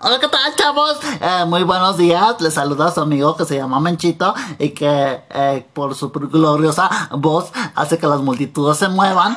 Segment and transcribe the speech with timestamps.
[0.00, 0.96] Hola, ¿qué tal, chavos?
[1.20, 2.40] Eh, muy buenos días.
[2.40, 6.88] Les saluda a su amigo que se llama Menchito y que eh, por su gloriosa
[7.10, 9.36] voz hace que las multitudes se muevan.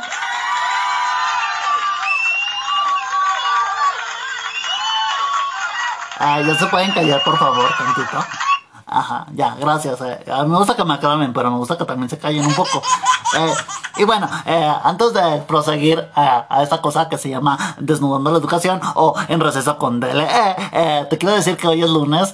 [6.19, 8.50] Eh, ya se pueden callar, por favor, tantito.
[8.93, 10.01] Ajá, ya, gracias.
[10.01, 10.19] Eh.
[10.45, 12.81] Me gusta que me aclamen, pero me gusta que también se callen un poco.
[13.33, 13.53] Eh,
[13.95, 18.39] y bueno, eh, antes de proseguir eh, a esta cosa que se llama Desnudando la
[18.39, 20.27] Educación o En Receso con DLE,
[20.73, 22.33] eh, te quiero decir que hoy es lunes,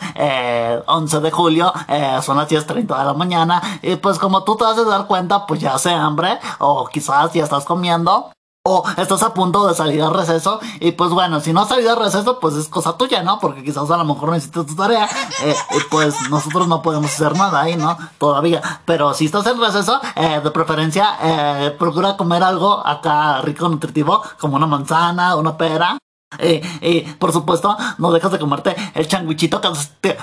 [0.88, 1.71] 11 de julio,
[2.23, 5.45] son las 10.30 de la mañana, y pues como tú te vas a dar cuenta,
[5.45, 8.31] pues ya hace hambre, o quizás ya estás comiendo
[8.67, 11.91] o estás a punto de salir al receso y pues bueno, si no has salido
[11.91, 13.40] al receso pues es cosa tuya, ¿no?
[13.40, 15.07] Porque quizás a lo mejor necesitas tu tarea
[15.43, 17.98] eh, y pues nosotros no podemos hacer nada ahí, ¿no?
[18.17, 18.62] Todavía.
[18.85, 24.21] Pero si estás en receso, eh, de preferencia eh, procura comer algo acá rico, nutritivo,
[24.40, 25.98] como una manzana, una pera.
[26.44, 29.70] Y, y, por supuesto, no dejas de comerte el changuichito que
[30.02, 30.18] te,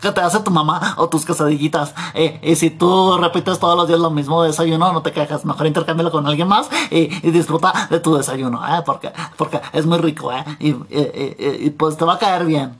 [0.00, 1.94] que te, hace tu mamá o tus quesadillitas.
[2.42, 5.44] y si tú repites todos los días lo mismo de desayuno, no te quejas.
[5.44, 8.82] Mejor intercámbialo con alguien más y, y disfruta de tu desayuno, ¿eh?
[8.86, 10.44] Porque, porque es muy rico, ¿eh?
[10.60, 10.74] Y,
[11.66, 12.78] y pues te va a caer bien.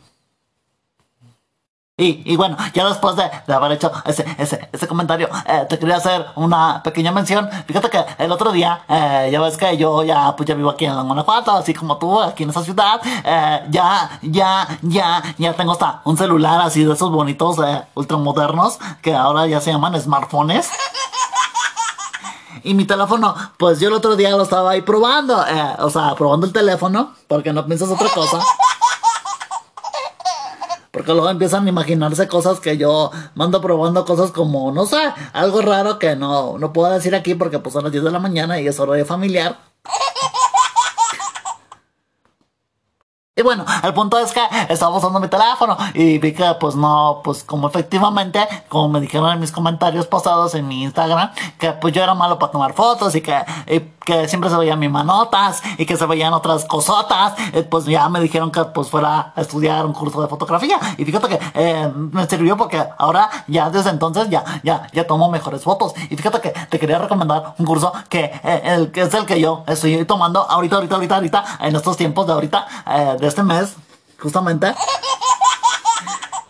[2.00, 5.96] Y, bueno, ya después de, de, haber hecho ese, ese, ese comentario, eh, te quería
[5.96, 7.48] hacer una pequeña mención.
[7.66, 10.86] Fíjate que el otro día, eh, ya ves que yo ya, pues ya vivo aquí
[10.86, 13.02] en Guanajuato, así como tú, aquí en esa ciudad.
[13.04, 18.78] Eh, ya, ya, ya, ya tengo hasta un celular así de esos bonitos, eh, ultramodernos,
[19.02, 20.70] que ahora ya se llaman smartphones.
[22.62, 26.14] Y mi teléfono, pues yo el otro día lo estaba ahí probando, eh, o sea,
[26.14, 28.38] probando el teléfono, porque no piensas otra cosa.
[30.91, 35.62] Porque luego empiezan a imaginarse cosas que yo mando probando cosas como, no sé, algo
[35.62, 38.60] raro que no, no puedo decir aquí porque pues son las 10 de la mañana
[38.60, 39.58] y es horario familiar.
[43.41, 47.22] Y bueno, el punto es que estaba usando mi teléfono y vi que pues no,
[47.25, 51.94] pues como efectivamente, como me dijeron en mis comentarios pasados en mi Instagram, que pues
[51.94, 53.34] yo era malo para tomar fotos y que,
[53.66, 57.84] y que siempre se veían mis manotas y que se veían otras cosotas, eh, pues
[57.84, 61.38] ya me dijeron que pues fuera a estudiar un curso de fotografía y fíjate que
[61.54, 66.16] eh, me sirvió porque ahora ya desde entonces ya, ya, ya tomo mejores fotos y
[66.16, 69.62] fíjate que te quería recomendar un curso que, eh, el, que es el que yo
[69.69, 72.66] estoy tomando ahorita, ahorita, ahorita, ahorita, en estos tiempos de ahorita,
[73.20, 73.76] de este mes,
[74.19, 74.75] justamente.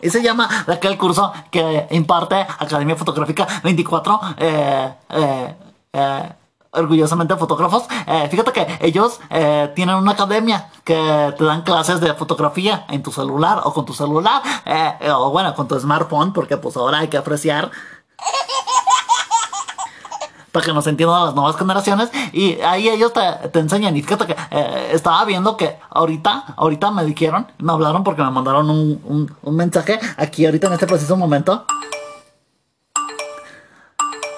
[0.01, 4.19] Y se llama aquel curso que imparte Academia Fotográfica 24.
[4.37, 5.55] Eh, eh,
[5.93, 6.29] eh,
[6.71, 7.83] orgullosamente fotógrafos.
[8.07, 13.03] Eh, fíjate que ellos eh, tienen una academia que te dan clases de fotografía en
[13.03, 16.99] tu celular o con tu celular eh, o bueno con tu smartphone porque pues ahora
[16.99, 17.71] hay que apreciar.
[20.51, 22.09] Para que nos entiendan las nuevas generaciones.
[22.33, 23.95] Y ahí ellos te, te enseñan.
[23.95, 28.31] Y fíjate que eh, estaba viendo que ahorita ahorita me dijeron me hablaron porque me
[28.31, 31.65] mandaron un, un, un mensaje aquí ahorita en este preciso momento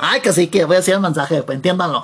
[0.03, 2.03] ay que sí que voy a decir el mensaje entiéndanlo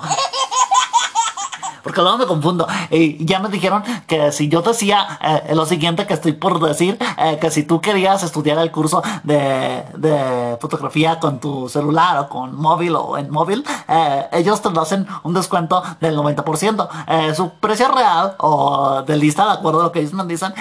[1.82, 2.66] porque luego me confundo.
[2.90, 6.98] Y ya me dijeron que si yo decía eh, lo siguiente que estoy por decir,
[7.18, 12.28] eh, que si tú querías estudiar el curso de, de, fotografía con tu celular o
[12.28, 17.34] con móvil o en móvil, eh, ellos te hacen un descuento del 90%.
[17.34, 20.52] su precio real o de lista, de acuerdo a lo que ellos me dicen,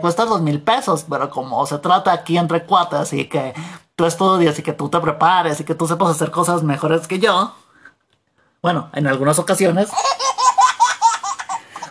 [0.00, 3.54] cuesta dos mil pesos, pero como se trata aquí entre cuates y que
[3.96, 7.18] tú estudias y que tú te prepares y que tú sepas hacer cosas mejores que
[7.18, 7.54] yo,
[8.62, 9.88] bueno, en algunas ocasiones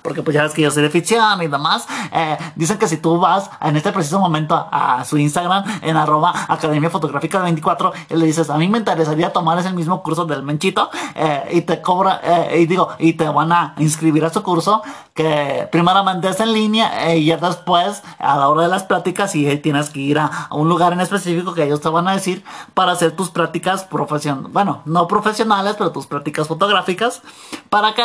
[0.06, 1.88] porque pues ya ves que yo soy de ficción y demás.
[2.14, 6.32] Eh, dicen que si tú vas en este preciso momento a, su Instagram en arroba
[6.48, 10.44] Academia Fotográfica 24 y le dices, a mí me interesaría tomar ese mismo curso del
[10.44, 14.44] Menchito eh, y te cobra, eh, y digo, y te van a inscribir a su
[14.44, 14.84] curso
[15.16, 19.58] que primeramente es en línea y ya después a la hora de las prácticas y
[19.58, 22.44] tienes que ir a, un lugar en específico que ellos te van a decir
[22.74, 27.22] para hacer tus prácticas profesionales, bueno, no profesionales, pero tus prácticas fotográficas
[27.70, 28.04] para que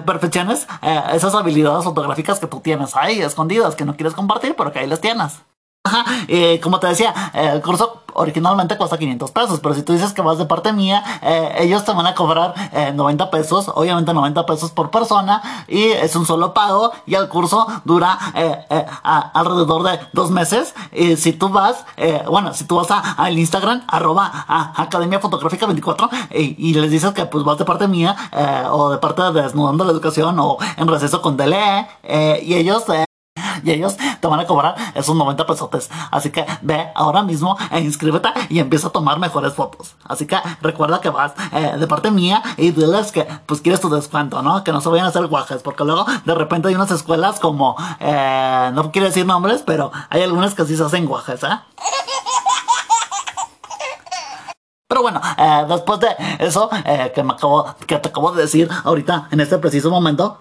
[0.00, 0.66] perfecciones
[1.12, 4.86] esas habilidades fotográficas que tú tienes ahí escondidas, que no quieres compartir, pero que ahí
[4.86, 5.42] las tienes.
[5.86, 10.12] Ajá, y como te decía, el curso originalmente cuesta 500 pesos, pero si tú dices
[10.12, 12.54] que vas de parte mía, eh, ellos te van a cobrar
[12.94, 17.28] 90 eh, pesos, obviamente 90 pesos por persona, y es un solo pago, y el
[17.28, 20.74] curso dura eh, alrededor de dos meses.
[20.92, 21.84] Y si tú vas,
[22.28, 27.24] bueno, si tú vas al Instagram, arroba a Academia Fotográfica 24, y, les dices que
[27.26, 28.16] pues vas de parte mía,
[28.70, 31.86] o de parte de Desnudando la Educación, o en receso con DLE,
[32.42, 32.84] y ellos
[33.66, 35.90] y ellos te van a cobrar esos 90 pesotes.
[36.10, 39.96] Así que ve ahora mismo e inscríbete y empieza a tomar mejores fotos.
[40.04, 43.90] Así que recuerda que vas eh, de parte mía y diles que pues quieres tu
[43.90, 44.62] descuento, ¿no?
[44.62, 47.76] Que no se vayan a hacer guajes, porque luego de repente hay unas escuelas como,
[47.98, 51.58] eh, no quiero decir nombres, pero hay algunas que sí se hacen guajes, ¿eh?
[54.88, 56.08] Pero bueno, eh, después de
[56.38, 60.38] eso eh, que me acabo, que te acabo de decir ahorita en este preciso momento.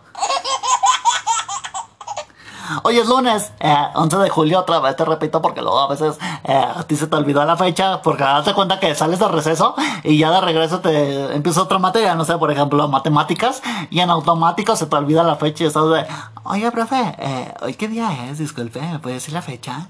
[2.84, 3.52] Hoy es lunes,
[3.96, 7.16] 11 de julio, otra vez te repito porque luego a veces a ti se te
[7.16, 11.36] olvidó la fecha, porque date cuenta que sales de receso y ya de regreso te
[11.36, 15.36] empieza otra materia, no sé, por ejemplo, matemáticas, y en automático se te olvida la
[15.36, 16.06] fecha y estás de,
[16.44, 17.16] oye, profe,
[17.62, 18.40] ¿hoy qué día es?
[18.40, 19.88] Disculpe, ¿me puede decir la fecha?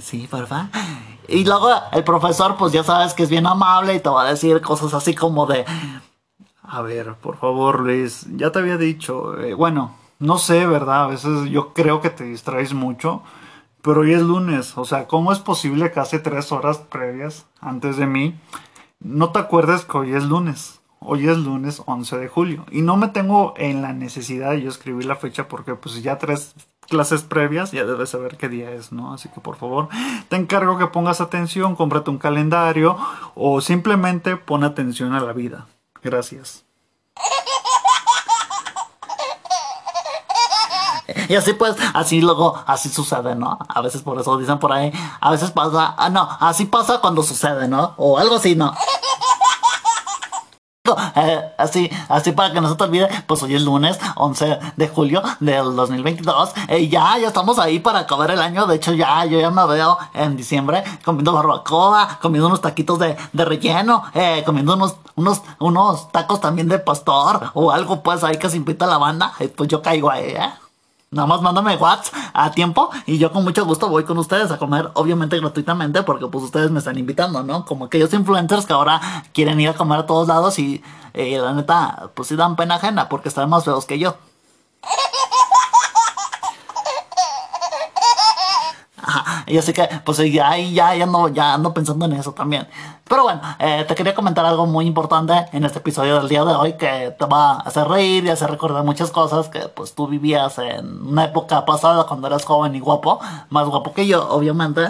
[0.00, 0.68] sí, porfa.
[1.28, 4.30] Y luego el profesor, pues ya sabes que es bien amable y te va a
[4.30, 5.64] decir cosas así como de...
[6.68, 11.04] A ver, por favor, Luis, ya te había dicho, eh, bueno, no sé, ¿verdad?
[11.04, 13.22] A veces yo creo que te distraes mucho,
[13.82, 17.96] pero hoy es lunes, o sea, ¿cómo es posible que hace tres horas previas, antes
[17.96, 18.34] de mí,
[19.00, 20.80] no te acuerdes que hoy es lunes?
[20.98, 24.70] Hoy es lunes 11 de julio y no me tengo en la necesidad de yo
[24.70, 26.54] escribir la fecha porque pues ya tres
[26.88, 29.12] clases previas, ya debes saber qué día es, ¿no?
[29.12, 29.88] Así que por favor,
[30.28, 32.96] te encargo que pongas atención, cómprate un calendario
[33.34, 35.66] o simplemente pon atención a la vida.
[36.02, 36.65] Gracias.
[41.28, 43.58] Y así pues, así luego, así sucede, ¿no?
[43.68, 47.22] A veces por eso dicen por ahí, a veces pasa, ah, no, así pasa cuando
[47.22, 47.94] sucede, ¿no?
[47.96, 48.72] O algo así, ¿no?
[51.16, 54.88] Eh, así, así para que no se te olvide, pues hoy es lunes 11 de
[54.88, 56.52] julio del 2022.
[56.78, 58.66] y ya, ya estamos ahí para acabar el año.
[58.66, 63.16] De hecho, ya, yo ya me veo en diciembre comiendo barbacoa, comiendo unos taquitos de,
[63.32, 68.36] de relleno, eh, comiendo unos, unos, unos tacos también de pastor o algo, pues ahí
[68.38, 69.32] que se invita a la banda.
[69.40, 70.52] Y pues yo caigo ahí, ¿eh?
[71.16, 74.58] Nada más mándame WhatsApp a tiempo y yo con mucho gusto voy con ustedes a
[74.58, 77.64] comer, obviamente gratuitamente, porque pues ustedes me están invitando, ¿no?
[77.64, 79.00] Como aquellos influencers que ahora
[79.32, 80.82] quieren ir a comer a todos lados y
[81.14, 84.16] eh, la neta, pues sí dan pena ajena porque están más feos que yo.
[89.46, 92.66] Y así que, pues ya, ya, ya, ando, ya ando pensando en eso también.
[93.08, 96.54] Pero bueno, eh, te quería comentar algo muy importante en este episodio del día de
[96.54, 100.08] hoy que te va a hacer reír y hacer recordar muchas cosas que pues tú
[100.08, 104.88] vivías en una época pasada cuando eras joven y guapo, más guapo que yo, obviamente.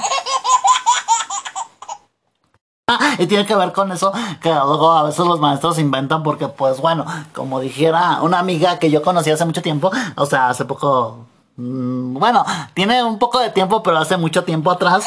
[2.88, 6.46] Ah, y tiene que ver con eso que luego a veces los maestros inventan porque
[6.46, 7.04] pues bueno,
[7.34, 11.26] como dijera una amiga que yo conocí hace mucho tiempo, o sea, hace poco
[11.56, 15.04] Mm, bueno, tiene un poco de tiempo, pero hace mucho tiempo atrás.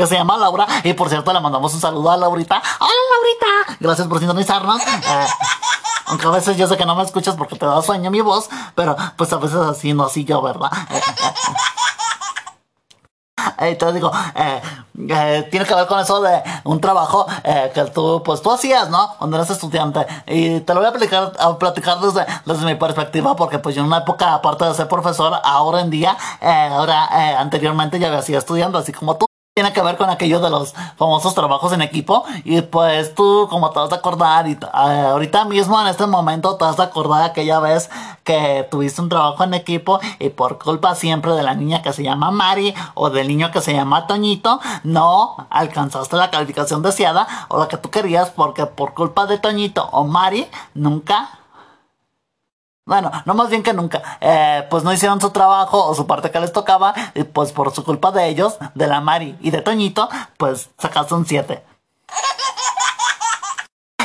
[0.00, 0.66] Que se llama Laura.
[0.82, 2.62] Y por cierto, le mandamos un saludo a Laurita.
[2.78, 3.76] ¡Hola, Laurita!
[3.80, 4.80] Gracias por sintonizarnos.
[4.80, 5.26] Eh,
[6.06, 8.48] aunque a veces yo sé que no me escuchas porque te da sueño mi voz.
[8.74, 10.70] Pero pues a veces así no así yo, ¿verdad?
[13.58, 14.62] Entonces digo, eh,
[15.10, 18.88] eh, tiene que ver con eso de un trabajo eh, que tú, pues tú hacías,
[18.88, 19.16] ¿no?
[19.18, 20.06] Cuando eras estudiante.
[20.26, 23.82] Y te lo voy a platicar, a platicar desde, desde mi perspectiva, porque pues yo
[23.82, 28.38] en una época, aparte de ser profesor, ahora en día, ahora anteriormente ya había sido
[28.38, 32.24] estudiando, así como tú tiene que ver con aquello de los famosos trabajos en equipo.
[32.44, 36.56] Y pues tú, como te vas a acordar, y eh, ahorita mismo en este momento
[36.56, 37.90] te vas a acordar aquella vez
[38.22, 42.04] que tuviste un trabajo en equipo y por culpa siempre de la niña que se
[42.04, 47.58] llama Mari o del niño que se llama Toñito, no alcanzaste la calificación deseada o
[47.58, 51.39] la que tú querías porque por culpa de Toñito o Mari nunca
[52.86, 54.02] bueno, no más bien que nunca.
[54.20, 56.94] Eh, pues no hicieron su trabajo o su parte que les tocaba.
[57.14, 61.14] Y pues por su culpa de ellos, de la Mari y de Toñito, pues sacaste
[61.14, 61.64] un 7.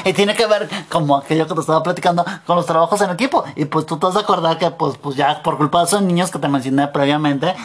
[0.05, 3.43] Y tiene que ver como aquello que te estaba platicando con los trabajos en equipo.
[3.55, 6.03] Y pues tú te vas a acordar que pues, pues ya por culpa de esos
[6.03, 7.55] niños que te mencioné previamente,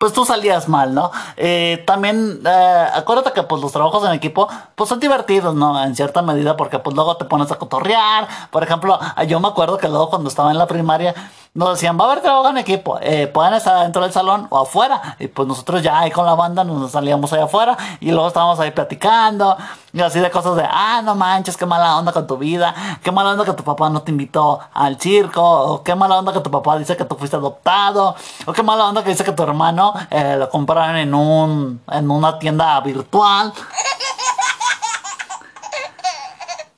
[0.00, 1.10] pues tú salías mal, ¿no?
[1.36, 5.84] Eh, también, eh, acuérdate que pues los trabajos en equipo, pues son divertidos, ¿no?
[5.84, 8.26] En cierta medida, porque pues luego te pones a cotorrear.
[8.50, 11.14] Por ejemplo, yo me acuerdo que luego cuando estaba en la primaria,
[11.52, 14.58] nos decían, va a haber trabajo en equipo, eh, pueden estar dentro del salón o
[14.58, 15.16] afuera.
[15.18, 18.60] Y pues nosotros ya ahí con la banda nos salíamos ahí afuera y luego estábamos
[18.60, 19.56] ahí platicando
[19.92, 23.10] y así de cosas de, ah, no manches, qué mala onda con tu vida, qué
[23.10, 26.40] mala onda que tu papá no te invitó al circo, o qué mala onda que
[26.40, 28.14] tu papá dice que tú fuiste adoptado,
[28.46, 32.10] o qué mala onda que dice que tu hermano eh, lo compraron en, un, en
[32.10, 33.52] una tienda virtual.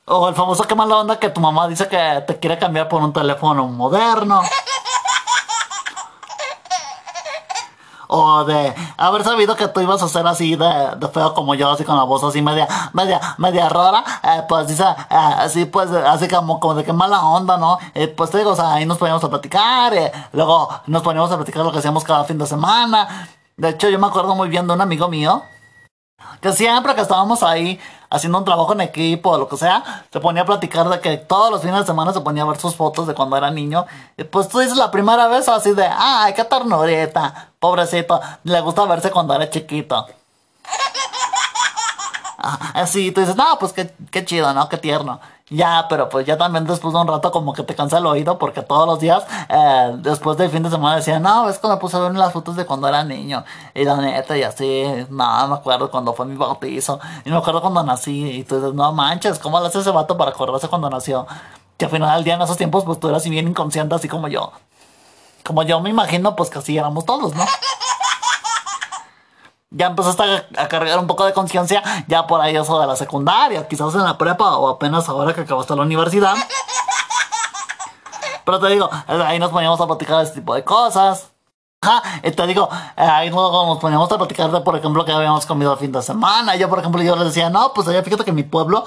[0.07, 3.03] O el famoso qué mala onda que tu mamá dice que te quiere cambiar por
[3.03, 4.43] un teléfono moderno.
[8.09, 11.71] O de haber sabido que tú ibas a ser así de, de feo como yo,
[11.71, 15.91] así con la voz así media, media, media rara, eh, pues dice, eh, así pues,
[15.91, 17.79] así como, como de que mala onda, ¿no?
[17.95, 21.31] Eh, pues te digo, o sea, ahí nos poníamos a platicar, eh, luego nos poníamos
[21.33, 23.29] a platicar lo que hacíamos cada fin de semana.
[23.57, 25.43] De hecho, yo me acuerdo muy bien de un amigo mío
[26.41, 30.21] que siempre que estábamos ahí haciendo un trabajo en equipo o lo que sea, se
[30.21, 32.75] ponía a platicar de que todos los fines de semana se ponía a ver sus
[32.75, 33.87] fotos de cuando era niño.
[34.17, 38.85] Y pues tú dices la primera vez así de, ay, qué ternurita, pobrecito, le gusta
[38.85, 40.07] verse cuando era chiquito.
[42.75, 44.69] Así, tú dices, no, pues qué, qué chido, ¿no?
[44.69, 45.21] Qué tierno.
[45.53, 48.39] Ya, pero pues ya también después de un rato como que te cansa el oído
[48.39, 51.99] porque todos los días, eh, después del fin de semana decía, no, es cuando puse
[51.99, 53.45] a ver las fotos de cuando era niño.
[53.75, 56.99] Y la neta, y así, no, me acuerdo cuando fue mi bautizo.
[57.27, 58.31] Y me acuerdo cuando nací.
[58.31, 61.27] Y tú dices, no manches, ¿cómo le hace ese vato para acordarse cuando nació?
[61.77, 64.09] Que al final del día en esos tiempos, pues tú eras así bien inconsciente, así
[64.09, 64.53] como yo.
[65.45, 67.45] Como yo me imagino, pues que así éramos todos, ¿no?
[69.75, 70.23] Ya empezaste
[70.57, 74.05] a, cargar un poco de conciencia ya por ahí eso de la secundaria, quizás en
[74.05, 76.35] la prepa o apenas ahora que acabaste la universidad.
[78.45, 81.29] Pero te digo, ahí nos poníamos a platicar de este tipo de cosas.
[81.81, 85.47] Ajá, y te digo, ahí luego nos poníamos a platicar de, por ejemplo, que habíamos
[85.47, 86.55] comido el fin de semana.
[86.55, 88.85] Yo, por ejemplo, yo les decía, no, pues fíjate que mi pueblo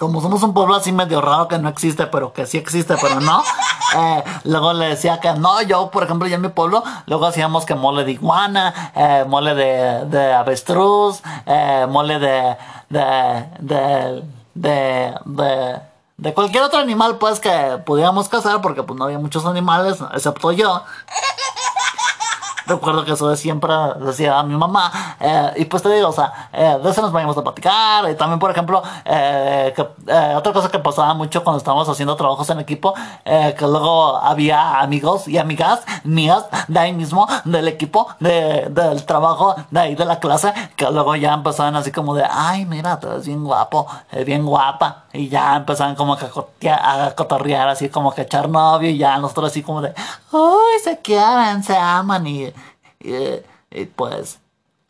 [0.00, 3.20] como somos un pueblo así medio raro que no existe, pero que sí existe, pero
[3.20, 3.42] no.
[3.92, 7.64] Eh, luego le decía que no, yo, por ejemplo, ya en mi pueblo, luego hacíamos
[7.64, 12.56] que mole de iguana, eh, mole de, de avestruz, eh, mole de,
[12.88, 14.22] de, de,
[14.54, 15.80] de, de,
[16.18, 20.52] de cualquier otro animal, pues, que pudiéramos cazar, porque pues no había muchos animales, excepto
[20.52, 20.84] yo
[22.70, 24.90] recuerdo que eso siempre decía a mi mamá.
[25.20, 28.10] Eh, y pues te digo, o sea, eh, de eso nos vayamos a platicar.
[28.10, 29.74] Y también, por ejemplo, eh,
[30.36, 35.28] otra cosa que pasaba mucho cuando estábamos haciendo trabajos en equipo, que luego había amigos
[35.28, 40.18] y amigas mías de ahí mismo, del equipo, de, del trabajo, de ahí de la
[40.18, 43.86] clase, que luego ya empezaban así como de, ay, mira, tú eres bien guapo,
[44.24, 45.04] bien guapa.
[45.12, 48.90] Y ya empezaban como que a cotorrear, así como que echar novio.
[48.90, 49.92] Y ya nosotros así como de,
[50.32, 52.26] ay, se quieren, se aman.
[52.26, 52.52] Y
[53.00, 54.38] y, pues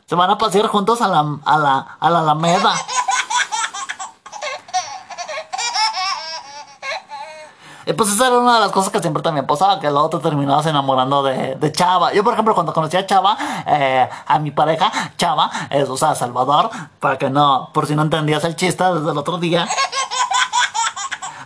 [0.06, 2.74] se van a pasear juntos a la, a la, a la Alameda.
[7.86, 10.18] Y pues esa era una de las cosas que siempre también pasaba, que luego te
[10.18, 12.12] terminabas enamorando de, de Chava.
[12.12, 13.36] Yo, por ejemplo, cuando conocí a Chava,
[13.66, 18.02] eh, a mi pareja, Chava, es, o sea, Salvador, para que no, por si no
[18.02, 19.66] entendías el chiste desde el otro día.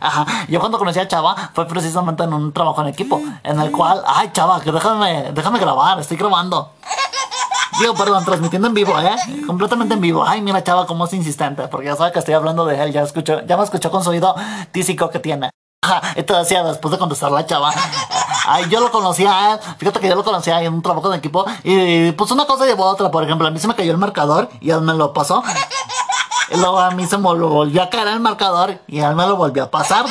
[0.04, 0.26] Ajá.
[0.49, 4.02] Yo cuando conocí a Chava fue precisamente en un trabajo en equipo, en el cual,
[4.06, 6.73] ay Chava, que déjame, déjame grabar, estoy grabando.
[7.80, 9.16] Digo, perdón, transmitiendo en vivo, ¿eh?
[9.46, 10.25] Completamente en vivo.
[10.25, 13.02] Ay, mira, Chava, cómo es insistente, porque ya sabe que estoy hablando de él, ya
[13.02, 14.34] escucho, ya me escuchó con su oído
[14.70, 15.50] tísico que tiene.
[15.82, 17.73] Ajá, esto decía después de contestar la chava.
[18.46, 22.12] Ay, yo lo conocía, fíjate que yo lo conocía en un trabajo de equipo y
[22.12, 24.50] pues una cosa llevó a otra, por ejemplo, a mí se me cayó el marcador
[24.61, 25.42] y él me lo pasó.
[26.51, 29.37] Y luego a mí se me volvió a caer el marcador y él me lo
[29.37, 30.07] volvió a pasar.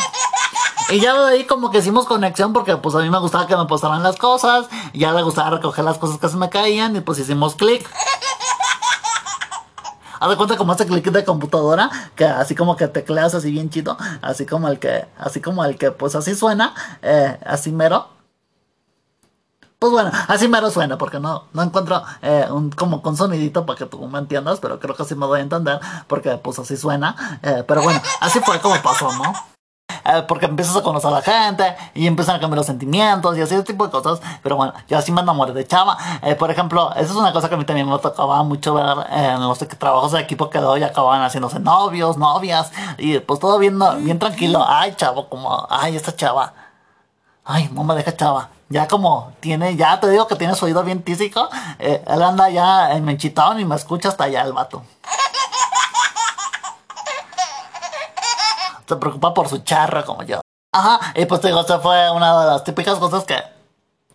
[0.90, 3.56] Y ya de ahí como que hicimos conexión porque pues a mí me gustaba que
[3.56, 4.68] me pasaran las cosas.
[4.94, 7.88] Ya le gustaba recoger las cosas que se me caían y pues hicimos clic.
[10.20, 13.70] Haz de cuenta como ese clic de computadora, que así como que tecleas así bien
[13.70, 18.08] chido, así como el que, así como el que pues así suena, eh, así mero.
[19.84, 23.78] Pues bueno, así mero suena, porque no, no encuentro eh, un como con sonidito para
[23.78, 26.78] que tú me entiendas, pero creo que así me doy a entender, porque pues así
[26.78, 27.40] suena.
[27.44, 29.34] Eh, pero bueno, así fue como pasó, ¿no?
[30.06, 33.42] Eh, porque empiezas a conocer a la gente y empiezan a cambiar los sentimientos y
[33.42, 34.22] así ese tipo de cosas.
[34.42, 35.98] Pero bueno, yo así me enamoré de Chava.
[36.40, 39.42] por ejemplo, esa es una cosa que a mí también me tocaba mucho ver en
[39.42, 44.18] los trabajos de equipo que hoy acababan haciéndose novios, novias y pues todo bien, bien
[44.18, 44.63] tranquilo.
[44.66, 46.54] Ay, chavo, como, ay, esta chava.
[47.44, 50.84] Ay, no me deja chava ya como tiene, ya te digo que tiene su oído
[50.84, 54.84] bien tísico, eh, él anda ya en menchitado y me escucha hasta allá el vato.
[58.88, 60.42] Se preocupa por su charro como yo.
[60.74, 63.36] Ajá, y pues te digo, esta fue una de las típicas cosas que...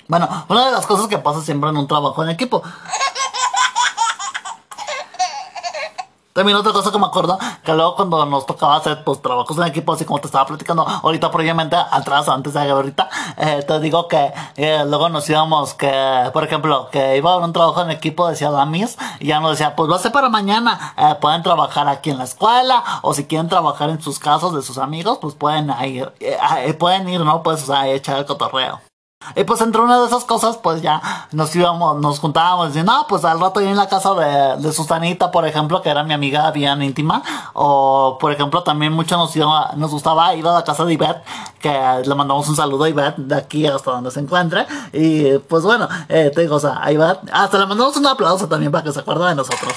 [0.09, 2.62] Bueno, una de las cosas que pasa siempre en un trabajo en equipo.
[6.38, 9.64] También otra cosa que me acuerdo, que luego cuando nos tocaba hacer pues trabajos en
[9.64, 14.07] equipo, así como te estaba platicando ahorita previamente, atrás, antes de ahorita, eh, te digo
[14.07, 18.28] que eh, luego nos íbamos que, por ejemplo, que iba a un trabajo en equipo,
[18.28, 21.42] decía la Miss, y ya nos decía, pues va a ser para mañana, eh, pueden
[21.42, 25.18] trabajar aquí en la escuela, o si quieren trabajar en sus casos de sus amigos,
[25.21, 26.12] pues pueden ir,
[26.78, 27.42] pueden ir, ¿no?
[27.42, 28.88] Pues, o sea, echar el cotorreo.
[29.37, 33.05] Y pues entre una de esas cosas, pues ya nos íbamos, nos juntábamos y no,
[33.09, 36.15] pues al rato ya en la casa de, de Susanita, por ejemplo, que era mi
[36.15, 37.23] amiga bien íntima,
[37.53, 41.23] o por ejemplo también mucho nos, iba, nos gustaba ir a la casa de Ivette,
[41.61, 41.69] que
[42.05, 45.89] le mandamos un saludo a Ivette de aquí hasta donde se encuentre, y pues bueno,
[46.09, 48.93] eh, te digo, o sea, a Ivette, hasta le mandamos un aplauso también para que
[48.93, 49.75] se acuerde de nosotros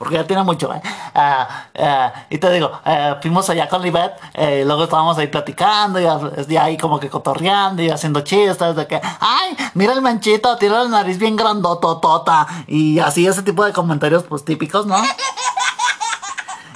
[0.00, 0.80] porque ya tiene mucho, ¿eh?
[1.14, 6.00] Ah, ah, y te digo, eh, fuimos allá con Libet, eh, luego estábamos ahí platicando
[6.00, 10.76] y, ahí como que cotorreando y haciendo chistes de que, ay, mira el manchito, tiene
[10.76, 14.96] la nariz bien grandototota y así ese tipo de comentarios pues típicos, ¿no?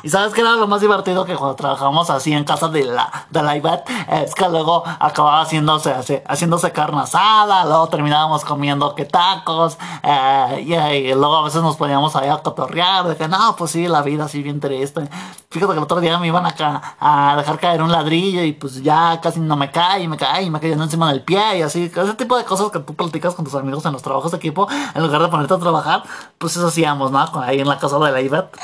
[0.05, 3.27] Y sabes que era lo más divertido que cuando trabajamos así en casa de la,
[3.31, 5.95] de la Ivette, es que luego acababa haciéndose,
[6.29, 12.15] haciéndose carne asada, luego terminábamos comiendo que tacos, eh, y, luego a veces nos poníamos
[12.17, 15.09] ahí a cotorrear, de que no, pues sí, la vida así bien triste.
[15.49, 18.83] Fíjate que el otro día me iban acá a dejar caer un ladrillo y pues
[18.83, 21.63] ya casi no me cae, y me cae, y me cayendo encima del pie, y
[21.63, 24.37] así, ese tipo de cosas que tú platicas con tus amigos en los trabajos de
[24.37, 26.03] equipo, en lugar de ponerte a trabajar,
[26.37, 27.25] pues eso hacíamos, ¿no?
[27.41, 28.55] Ahí en la casa de la Ivette.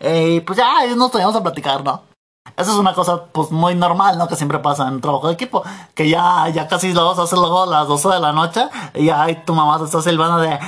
[0.00, 2.02] Eh, pues ya nos teníamos a platicar, ¿no?
[2.56, 4.26] Eso es una cosa pues muy normal, ¿no?
[4.26, 5.62] Que siempre pasa en trabajo de equipo.
[5.94, 9.54] Que ya, ya casi se hace luego las 12 de la noche y ya tu
[9.54, 10.58] mamá te está silbando de...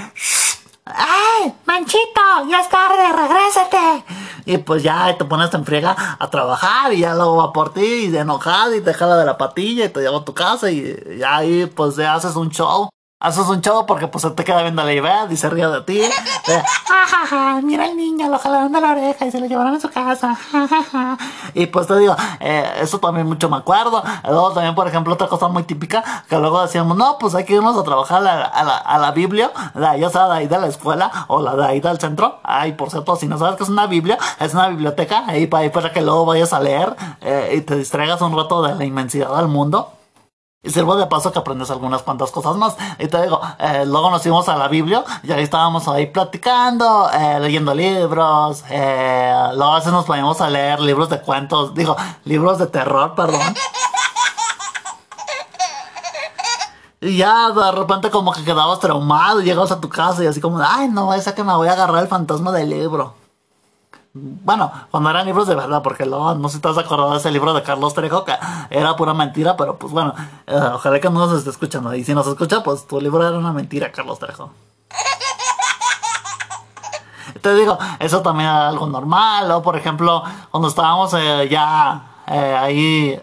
[0.85, 2.21] ¡Ay, manchito!
[2.51, 3.13] ¡Ya es tarde!
[3.13, 4.05] ¡Regrésate!
[4.45, 7.81] Y pues ya te pones en friega a trabajar y ya luego va por ti
[7.81, 10.71] y de enojada y te jala de la patilla y te lleva a tu casa
[10.71, 12.89] y, y ahí pues ya haces un show
[13.23, 16.03] haces un chavo porque pues te queda viendo la idea y se ríe de ti.
[17.63, 20.37] mira el niño, lo jalaron de la oreja y se lo llevaron a su casa.
[21.55, 24.03] y pues te digo, eh, eso también mucho me acuerdo.
[24.25, 27.55] Luego también, por ejemplo, otra cosa muy típica, que luego decíamos, no, pues hay que
[27.55, 29.53] irnos a trabajar a la, a la, Biblia,
[29.99, 32.41] ya sea de ahí de la escuela o la de ahí del centro.
[32.43, 35.63] Ay, por cierto, si no sabes que es una Biblia, es una biblioteca, ahí para,
[35.63, 38.85] ahí para que luego vayas a leer eh, y te distraigas un rato de la
[38.85, 39.93] inmensidad del mundo.
[40.65, 42.77] Y sirvo de paso que aprendes algunas cuantas cosas más.
[43.01, 47.11] Y te digo, eh, luego nos fuimos a la Biblia y ahí estábamos ahí platicando,
[47.13, 48.63] eh, leyendo libros.
[48.71, 53.17] Eh, luego a veces nos poníamos a leer libros de cuentos, digo, libros de terror,
[53.17, 53.41] perdón.
[57.01, 60.41] Y ya de repente como que quedabas traumado y llegabas a tu casa y así
[60.41, 63.22] como, ay no, esa que me voy a agarrar el fantasma del libro.
[64.15, 67.19] Bueno, cuando eran libros de verdad, porque luego no sé si te has acordado de
[67.19, 68.35] ese libro de Carlos Trejo, que
[68.69, 70.15] era pura mentira, pero pues bueno,
[70.47, 71.95] eh, ojalá que no nos esté escuchando.
[71.95, 74.51] Y si nos escucha, pues tu libro era una mentira, Carlos Trejo.
[77.41, 82.57] Te digo, eso también era algo normal, o por ejemplo, cuando estábamos eh, ya eh,
[82.61, 83.21] ahí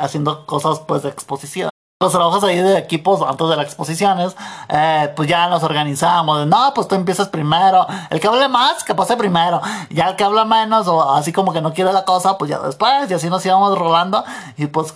[0.00, 1.70] haciendo cosas pues de exposición
[2.00, 4.36] los trabajos ahí de equipos antes de las exposiciones,
[4.68, 6.46] eh, pues ya nos organizamos.
[6.46, 7.88] No, pues tú empiezas primero.
[8.10, 9.60] El que hable más, que pase primero.
[9.90, 12.60] Ya el que habla menos o así como que no quiere la cosa, pues ya
[12.60, 13.10] después.
[13.10, 14.22] Y así nos íbamos rolando.
[14.56, 14.94] Y pues,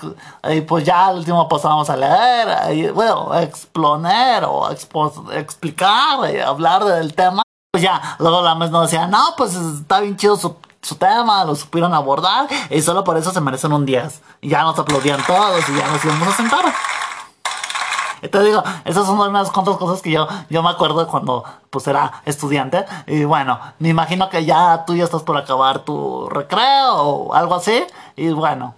[0.48, 6.84] y pues ya al último pasábamos a leer, y, bueno, exponer o explicar, y hablar
[6.84, 7.42] del tema.
[7.72, 11.44] Pues ya, luego la mes nos decía, no, pues está bien chido su su tema,
[11.44, 14.20] lo supieron abordar y solo por eso se merecen un 10.
[14.40, 16.64] Y ya nos aplaudían todos y ya nos íbamos a sentar.
[18.20, 21.86] Y te digo, esas son unas cuantas cosas que yo, yo me acuerdo cuando pues
[21.86, 22.84] era estudiante.
[23.06, 27.54] Y bueno, me imagino que ya tú ya estás por acabar tu recreo o algo
[27.54, 27.84] así.
[28.14, 28.74] Y bueno,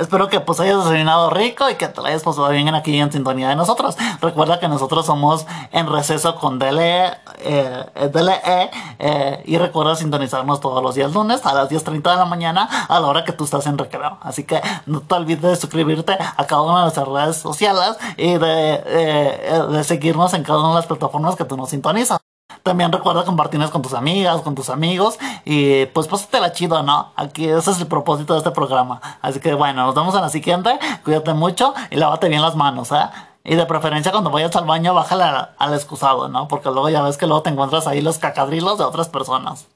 [0.00, 3.50] Espero que pues hayas desayunado rico y que te hayas pasado bien aquí en sintonía
[3.50, 3.96] de nosotros.
[4.22, 10.82] Recuerda que nosotros somos en receso con DLE, eh, DLE eh, y recuerda sintonizarnos todos
[10.82, 13.66] los días lunes a las 10.30 de la mañana a la hora que tú estás
[13.66, 14.16] en recreo.
[14.22, 18.38] Así que no te olvides de suscribirte a cada una de nuestras redes sociales y
[18.38, 22.29] de, eh, de seguirnos en cada una de las plataformas que tú nos sintonizas.
[22.62, 27.12] También recuerda compartirnos con tus amigas, con tus amigos y pues la chido, ¿no?
[27.16, 29.00] Aquí ese es el propósito de este programa.
[29.22, 30.78] Así que bueno, nos vemos en la siguiente.
[31.04, 33.08] Cuídate mucho y lávate bien las manos, ¿eh?
[33.44, 35.24] Y de preferencia cuando vayas al baño, bájale
[35.56, 36.46] al, excusado, ¿no?
[36.46, 39.66] Porque luego ya ves que luego te encuentras ahí los cacadrilos de otras personas.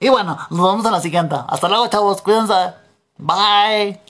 [0.00, 1.36] Y bueno, nos vemos en la siguiente.
[1.48, 2.22] Hasta luego, chavos.
[2.22, 2.72] Cuídense.
[3.18, 4.07] Bye.